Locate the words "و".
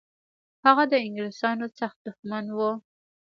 2.57-2.59